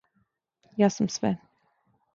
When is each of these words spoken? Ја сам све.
Ја 0.83 0.91
сам 0.97 1.13
све. 1.19 1.35